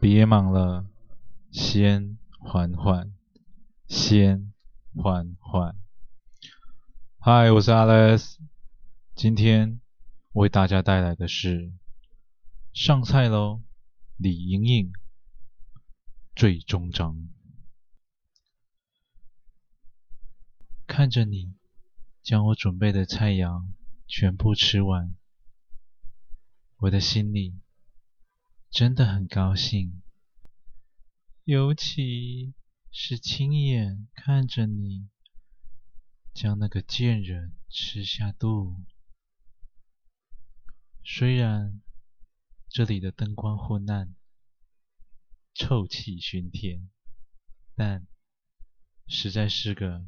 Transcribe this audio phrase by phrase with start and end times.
[0.00, 0.86] 别忙了，
[1.50, 3.12] 先缓缓，
[3.88, 4.52] 先
[4.94, 5.74] 缓缓。
[7.18, 8.36] 嗨，我是 Alex，
[9.16, 9.80] 今天
[10.34, 11.72] 为大家带来的是
[12.72, 13.60] 上菜喽，
[14.16, 14.92] 李莹莹
[16.36, 17.28] 最终章。
[20.86, 21.54] 看着你
[22.22, 23.66] 将我准备的菜肴
[24.06, 25.16] 全部吃完，
[26.76, 27.56] 我的心里
[28.70, 30.02] 真的很高兴，
[31.44, 32.54] 尤其
[32.92, 35.08] 是亲眼看着你
[36.34, 38.84] 将那个贱人吃下肚。
[41.02, 41.80] 虽然
[42.68, 44.14] 这里的灯光昏暗，
[45.54, 46.90] 臭气熏天，
[47.74, 48.06] 但
[49.06, 50.06] 实在是个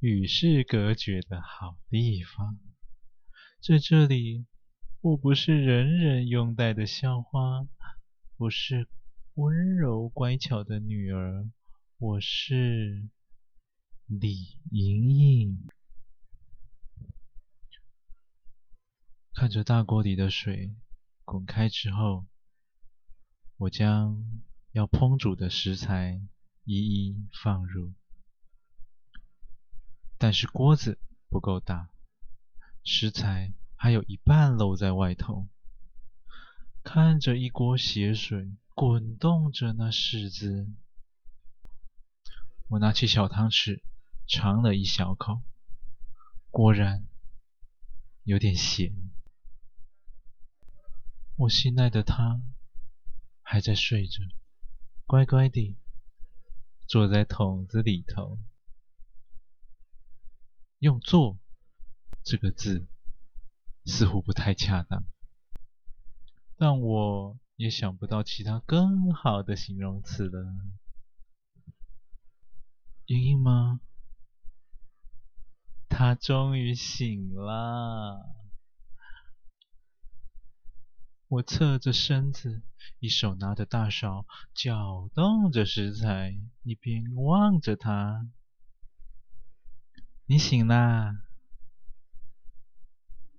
[0.00, 2.58] 与世隔绝的好地方。
[3.62, 4.44] 在这里，
[5.04, 7.68] 我不是人人拥戴的校花，
[8.38, 8.88] 我是
[9.34, 11.50] 温柔乖巧的女儿，
[11.98, 13.10] 我是
[14.06, 15.68] 李莹莹。
[19.34, 20.74] 看着大锅里的水
[21.26, 22.24] 滚开之后，
[23.58, 24.24] 我将
[24.72, 26.18] 要烹煮的食材
[26.64, 27.92] 一一放入，
[30.16, 31.90] 但是锅子不够大，
[32.82, 33.52] 食材
[33.84, 35.46] 还有一半露在外头。
[36.82, 40.66] 看着一锅血水滚动着那柿子，
[42.68, 43.82] 我拿起小汤匙
[44.26, 45.42] 尝了一小口，
[46.48, 47.06] 果然
[48.22, 48.90] 有点咸。
[51.36, 52.40] 我心爱的他
[53.42, 54.22] 还在睡着，
[55.04, 55.76] 乖乖地
[56.88, 58.38] 坐在桶子里头。
[60.78, 61.38] 用“坐”
[62.24, 62.86] 这个字
[63.84, 65.04] 似乎不太恰当，
[66.56, 70.54] 但我也想不到其他更好的形容词了。
[73.06, 73.80] 莹莹吗？
[75.88, 78.34] 他终于醒了。
[81.28, 82.62] 我侧着身子，
[83.00, 88.28] 一手拿着大勺，搅动着食材，一边望着他。
[90.26, 91.20] 你醒啦？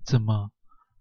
[0.06, 0.52] 怎么，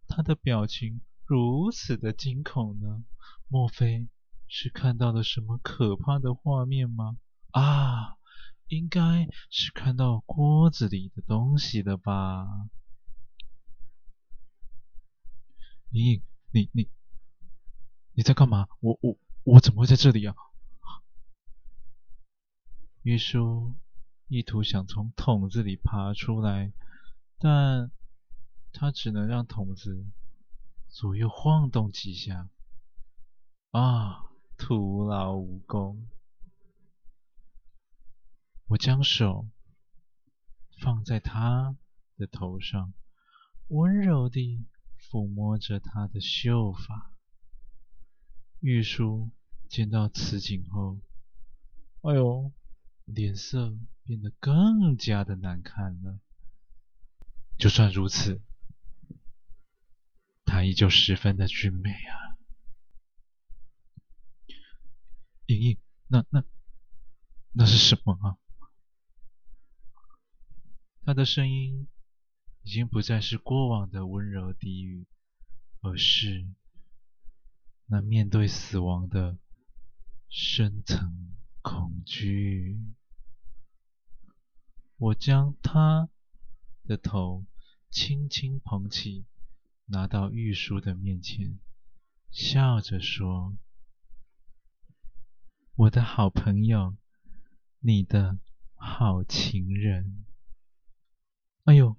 [0.08, 3.06] 他的表情如此的惊恐呢？
[3.48, 4.10] 莫非
[4.48, 7.16] 是看到了什么可怕的画面吗？
[7.52, 8.18] 啊，
[8.66, 12.48] 应该是看到锅子里的东西了吧？
[15.92, 16.24] 莹莹。
[16.52, 16.90] 你你
[18.14, 18.68] 你在干嘛？
[18.80, 20.34] 我我我怎么会在这里啊？
[23.04, 23.76] 玉书
[24.30, 26.74] 意图想从桶子里爬出来，
[27.38, 27.92] 但
[28.76, 30.06] 他只能让桶子
[30.90, 32.50] 左右晃动几下。
[33.72, 34.26] 啊，
[34.58, 36.08] 徒劳无功！
[38.68, 39.48] 我将手
[40.80, 41.76] 放在他
[42.18, 42.94] 的头上，
[43.70, 44.66] 温柔地。
[45.08, 47.14] 抚摸着他的秀发，
[48.60, 49.30] 玉书
[49.70, 50.98] 见到此景后，
[52.02, 52.52] 哎呦，
[53.06, 56.20] 脸色变得更加的难看了。
[57.60, 58.42] 就算如此，
[60.56, 62.40] 她依旧十分的俊美啊！
[65.48, 65.78] 莹莹，
[66.08, 66.46] 那那
[67.52, 68.40] 那是什么啊？
[71.04, 71.90] 她的声音。
[72.64, 75.06] 已经不再是过往的温柔低语，
[75.82, 76.48] 而是
[77.86, 79.38] 那面对死亡的
[80.30, 82.80] 深层恐惧。
[84.98, 86.10] 我将他
[86.86, 87.46] 的头
[87.92, 89.26] 轻轻捧起，
[89.86, 91.60] 拿到玉书的面前，
[92.32, 93.56] 笑着说
[95.76, 96.96] ：“我的好朋友，
[97.80, 98.40] 你的
[98.76, 100.26] 好情人。”
[101.66, 101.98] 哎呦！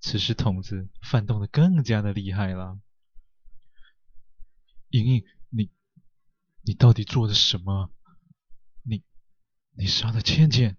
[0.00, 2.80] 此时桶子翻动得更加的厉害了。
[4.90, 5.72] 莹莹，你
[6.62, 7.92] 你到底做了什么？
[8.82, 9.02] 你
[9.72, 10.78] 你杀了倩倩？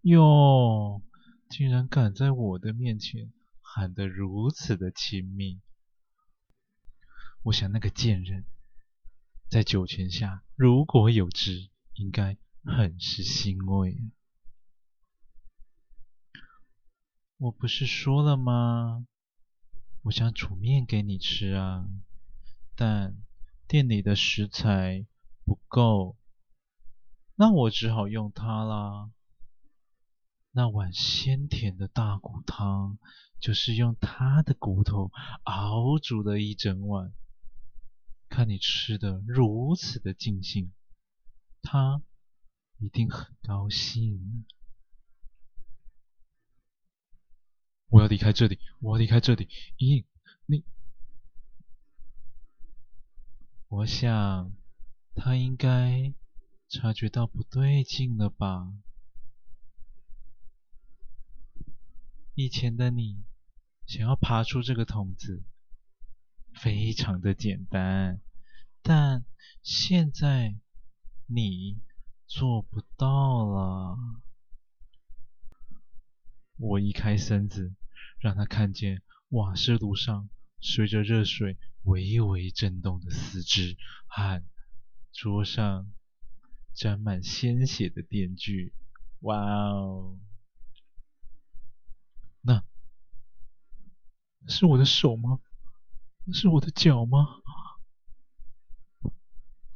[0.00, 1.02] 哟，
[1.56, 5.60] 竟然敢在我的面前喊得如此的亲密！
[7.44, 8.44] 我想那个贱人
[9.48, 13.96] 在酒泉下如果有知，应该很是欣慰。
[17.36, 19.06] 我不是说了吗？
[20.02, 21.86] 我想煮面给你吃啊，
[22.74, 23.14] 但
[23.68, 25.06] 店里的食材
[25.44, 26.16] 不够，
[27.36, 29.12] 那我只好用它啦。
[30.56, 32.96] 那碗鲜甜的大骨汤，
[33.40, 35.10] 就是用他的骨头
[35.42, 37.12] 熬煮了一整晚。
[38.28, 40.72] 看你吃得如此的尽兴，
[41.60, 42.00] 他
[42.78, 44.46] 一定很高兴。
[47.88, 49.48] 我要离开这里，我要离开这里。
[49.78, 50.04] 莹，
[50.46, 50.64] 你，
[53.66, 54.52] 我想
[55.16, 56.14] 他应该
[56.68, 58.72] 察觉到不对劲了吧？
[62.34, 63.22] 以前的你
[63.86, 65.44] 想要爬出这个桶子，
[66.52, 68.20] 非常的简单，
[68.82, 69.24] 但
[69.62, 70.56] 现在
[71.26, 71.80] 你
[72.26, 73.96] 做不到了。
[76.56, 77.74] 我移开身子，
[78.18, 80.28] 让他看见瓦斯炉上
[80.60, 83.76] 随着热水微微震动的四肢
[84.06, 84.42] 和
[85.12, 85.92] 桌上
[86.72, 88.74] 沾满鲜血的电锯。
[89.20, 90.18] 哇哦！
[92.46, 92.62] 那
[94.46, 95.40] 是我的手吗？
[96.32, 97.40] 是我的脚吗？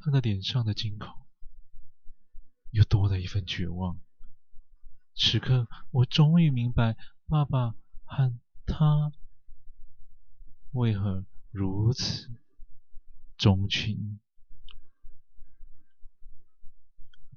[0.01, 1.27] 他的脸上的惊恐
[2.71, 3.99] 又多了一份绝望。
[5.15, 7.75] 此刻，我终于明白爸爸
[8.05, 9.13] 和他
[10.71, 12.31] 为何如此
[13.37, 14.21] 钟情。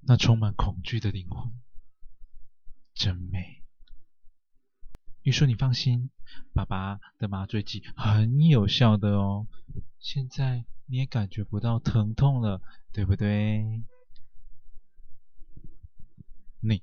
[0.02, 1.54] 那充满恐惧的灵魂，
[2.94, 3.61] 真美。
[5.24, 6.10] 玉树，你放心，
[6.52, 9.46] 爸爸的麻醉剂很有效的哦。
[10.00, 12.60] 现在你也感觉不到疼痛了，
[12.92, 13.84] 对不对？
[16.60, 16.82] 你，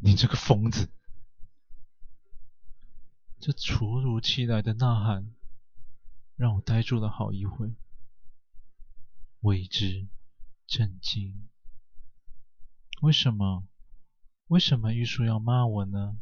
[0.00, 0.90] 你这个疯子！
[3.40, 5.34] 这突如其来的呐喊
[6.36, 7.74] 让我呆住了好一会，
[9.40, 10.08] 未知
[10.66, 11.48] 震惊。
[13.00, 13.66] 为什么？
[14.48, 16.18] 为什么玉树要骂我呢？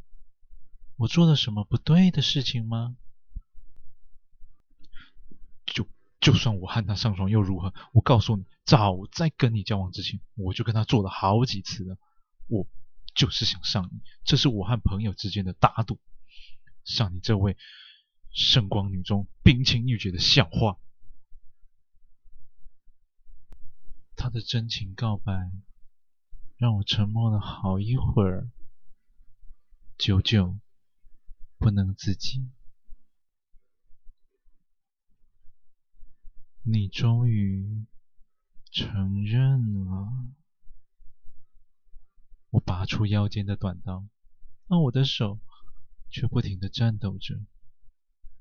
[0.98, 2.96] 我做了什么不对的事情吗？
[5.64, 5.88] 就
[6.20, 7.72] 就算我和他上床又如何？
[7.92, 11.96] 我告诉你，早在跟你交往之前，我就跟他做了好几次了。
[12.48, 12.66] 我
[13.14, 16.00] 就是想上你，这是我和朋友之间的打赌，
[16.82, 17.56] 上你这位
[18.32, 20.78] 圣光女中冰清玉洁的笑话。
[24.16, 25.52] 他的真情告白
[26.56, 28.50] 让我沉默了好一会儿，
[29.96, 30.58] 久久。
[31.68, 32.48] 不能自己，
[36.62, 37.84] 你终于
[38.70, 40.32] 承认了。
[42.48, 44.08] 我拔出腰间的短刀，
[44.68, 45.40] 而我的手
[46.08, 47.38] 却不停地颤抖着。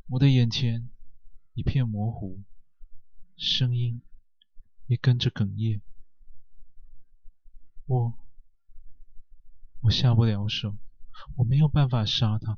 [0.06, 0.90] 我的眼前
[1.54, 2.42] 一片模糊，
[3.36, 4.02] 声音
[4.86, 5.82] 也跟着哽咽。
[7.88, 8.18] 我，
[9.82, 10.78] 我下不了手，
[11.36, 12.58] 我没有办法杀他。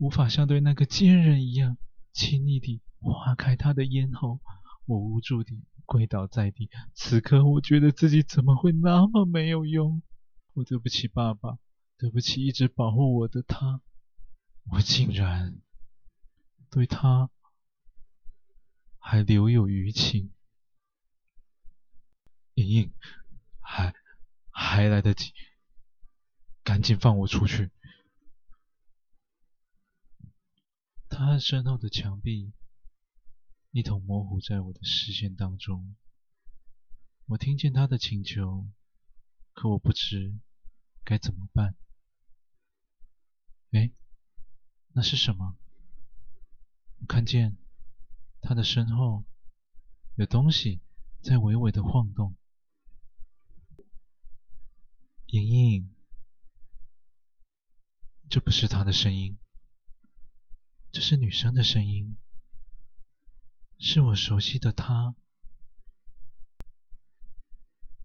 [0.00, 1.76] 无法像对那个贱人一样
[2.14, 4.40] 轻易地划开他的咽喉，
[4.86, 6.70] 我无助地跪倒在地。
[6.94, 10.02] 此刻，我觉得自己怎么会那么没有用？
[10.54, 11.58] 我对不起爸爸，
[11.98, 13.82] 对不起一直保护我的他，
[14.70, 15.60] 我竟然
[16.70, 17.28] 对他
[18.98, 20.32] 还留有余情。
[22.54, 22.92] 莹莹，
[23.60, 23.94] 还
[24.50, 25.34] 还来得及，
[26.64, 27.70] 赶紧放我出去。
[31.30, 32.52] 他身后的墙壁
[33.70, 35.94] 一同模糊在我的视线当中。
[37.26, 38.68] 我听见他的请求，
[39.52, 40.34] 可我不知
[41.04, 41.76] 该怎么办。
[43.70, 43.92] 哎，
[44.92, 45.56] 那是什么？
[46.98, 47.56] 我看见
[48.40, 49.24] 他的身后
[50.16, 50.80] 有东西
[51.22, 52.34] 在微微的晃动。
[55.26, 55.94] 莹莹，
[58.28, 59.38] 这不是他的声音。
[60.92, 62.16] 这是女生的声音，
[63.78, 65.14] 是我熟悉的她。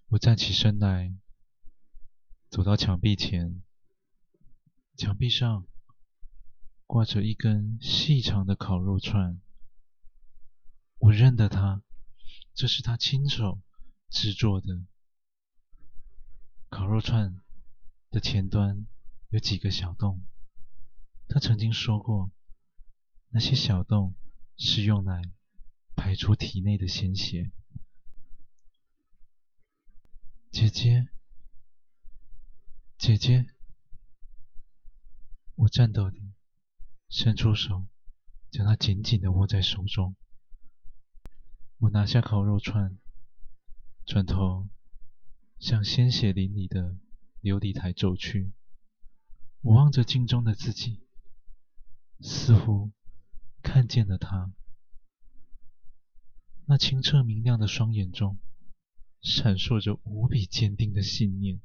[0.09, 1.15] 我站起身来，
[2.47, 3.63] 走到墙壁前，
[4.95, 5.65] 墙壁上
[6.85, 9.41] 挂着一根细长的烤肉串。
[10.99, 11.81] 我认得它，
[12.53, 13.63] 这是他亲手
[14.09, 14.85] 制作的。
[16.69, 17.41] 烤肉串
[18.11, 18.85] 的前端
[19.29, 20.23] 有几个小洞，
[21.27, 22.31] 他曾经说过。
[23.35, 24.15] 那些小洞
[24.55, 25.21] 是用来
[25.93, 27.51] 排出体内的鲜血。
[30.51, 31.09] 姐姐，
[32.97, 33.47] 姐姐，
[35.55, 36.31] 我颤抖地
[37.09, 37.85] 伸出手，
[38.49, 40.15] 将她紧紧地握在手中。
[41.79, 42.97] 我拿下烤肉串，
[44.05, 44.69] 转头
[45.59, 46.95] 向鲜血淋漓的
[47.41, 48.53] 琉璃台走去。
[49.59, 51.05] 我望着镜中的自己，
[52.21, 52.93] 似乎……
[53.65, 54.53] 看见了他，
[56.67, 58.37] 那清澈明亮的双眼中，
[59.21, 61.59] 闪烁着无比坚定的信念。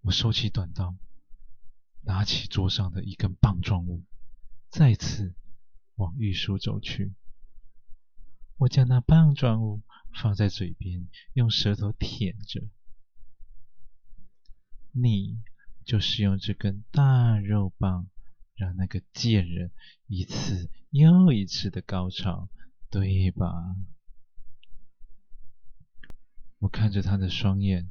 [0.00, 0.96] 我收起短刀，
[2.02, 4.04] 拿起桌上的一根棒状物，
[4.68, 5.36] 再次
[5.94, 7.14] 往玉书走去。
[8.56, 9.82] 我将那棒状物
[10.20, 12.68] 放在嘴边，用舌头舔着。
[14.90, 15.40] 你
[15.84, 18.08] 就是用这根大肉棒，
[18.58, 19.70] 让那个贱人
[20.08, 22.50] 一次又一次的高潮，
[22.90, 23.46] 对吧？
[26.58, 27.88] 我看着他的双眼，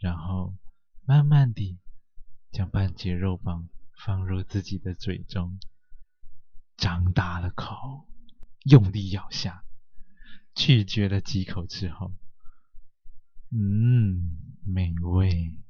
[0.00, 0.56] 然后
[1.04, 1.78] 慢慢地
[2.50, 3.68] 将半截肉棒
[4.04, 5.60] 放入自己的嘴中，
[6.76, 8.08] 张大了口，
[8.64, 9.64] 用力咬下，
[10.52, 12.12] 咀嚼了几口之后，
[13.50, 15.61] 嗯，美味。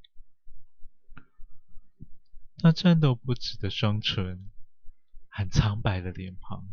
[2.65, 4.49] 那颤抖不止的双唇，
[5.29, 6.65] 和苍白的脸庞，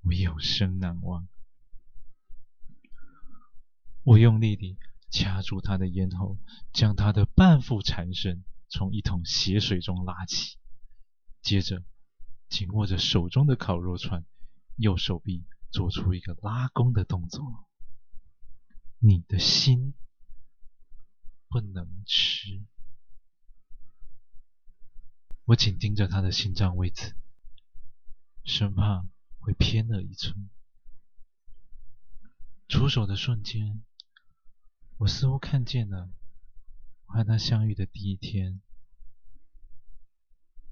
[0.00, 1.28] 我永生难忘。
[4.04, 4.78] 我用力地
[5.10, 6.38] 掐住他的咽喉，
[6.72, 10.56] 将他的半副缠身从一桶血水中拉起，
[11.42, 11.84] 接着
[12.48, 14.24] 紧握着手中的烤肉串，
[14.76, 17.68] 右手臂做出一个拉弓的动作。
[18.98, 19.92] 你的心
[21.50, 22.64] 不能吃。
[25.52, 27.14] 我紧盯着他的心脏位置，
[28.42, 29.06] 生怕
[29.38, 30.48] 会偏了一寸。
[32.68, 33.84] 出手的瞬间，
[34.96, 36.10] 我似乎看见了
[37.04, 38.62] 我和他相遇的第一天。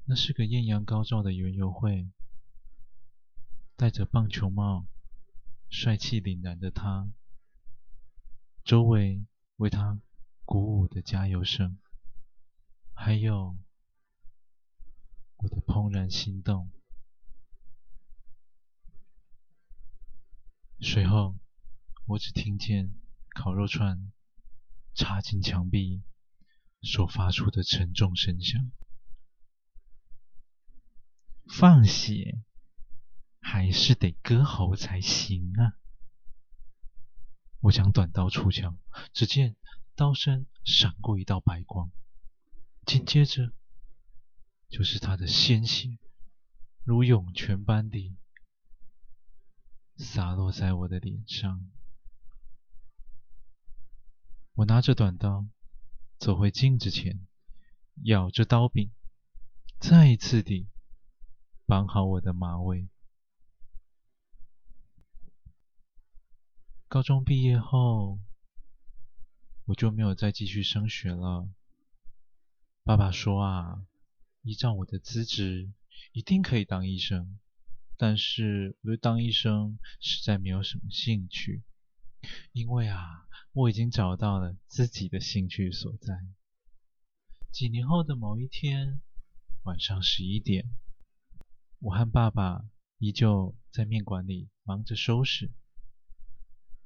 [0.07, 2.09] 那是个艳阳高照的园游会，
[3.77, 4.87] 戴着棒球帽、
[5.69, 7.07] 帅气凛然的他，
[8.65, 10.01] 周围为他
[10.47, 11.79] 鼓舞的加油声，
[12.95, 13.59] 还有……
[15.43, 16.71] 我的怦然心动。
[20.83, 21.39] 随后，
[22.07, 22.93] 我只听见
[23.35, 24.13] 烤肉串
[24.95, 26.03] 插进墙壁
[26.83, 28.71] 所发出的沉重声响。
[31.49, 32.39] 放血
[33.41, 35.77] 还是得割喉才行啊！
[37.61, 38.79] 我将短刀出鞘，
[39.13, 39.57] 只见
[39.95, 41.91] 刀身闪过一道白光，
[42.85, 43.53] 紧接着。
[44.71, 45.99] 就是他的鲜血，
[46.85, 48.17] 如涌泉般地
[49.97, 51.69] 洒落在我的脸上。
[54.55, 55.49] 我拿着短刀
[56.19, 57.27] 走回镜子前，
[58.05, 58.93] 咬着刀柄，
[59.81, 60.69] 再一次地
[61.67, 62.89] 绑好我的马尾。
[66.87, 68.21] 高中毕业后，
[69.65, 71.49] 我就没有再继续升学了。
[72.85, 73.85] 爸爸说啊。
[74.43, 75.71] 依照我的资质，
[76.13, 77.39] 一定可以当医生，
[77.99, 81.63] 但是我对当医生实在没有什么兴趣，
[82.53, 86.15] 因为啊，我已经找到了自己的兴趣所在。
[87.53, 89.03] 几年后的某一天，
[89.65, 90.71] 晚上十一点，
[91.79, 92.65] 我和爸爸
[92.97, 95.51] 依旧在面馆里忙着收拾。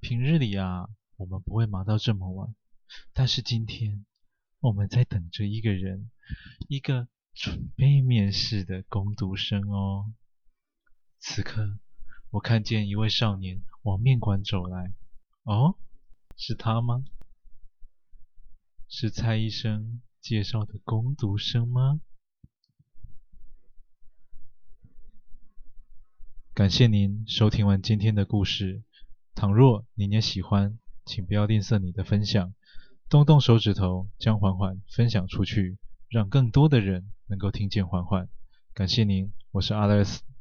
[0.01, 2.53] 平日里啊，我们不会忙到这么晚，
[3.13, 4.05] 但是今天
[4.59, 6.11] 我们在等着一个人，
[6.69, 7.07] 一个。
[7.35, 10.13] 准备面试的工读生哦。
[11.19, 11.79] 此刻，
[12.31, 14.95] 我看见一位少年往面馆走来。
[15.43, 15.77] 哦，
[16.37, 17.05] 是他吗？
[18.89, 22.01] 是蔡医生介绍的工读生吗？
[26.55, 28.85] 感谢您收听完今天的故事。
[29.35, 32.55] 倘若您也喜欢，请不要吝啬你的分享，
[33.09, 37.11] 动动手指头将缓缓分享出去，让更多的人。
[37.27, 38.29] 能够听见缓缓，
[38.75, 40.34] 感谢您，我是 Alex。